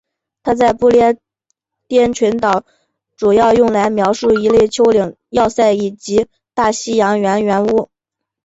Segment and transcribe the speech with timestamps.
[0.41, 1.15] 它在不列
[1.87, 2.63] 颠群岛
[3.15, 7.91] 主要用来描述一类丘陵要塞以及大西洋圆屋。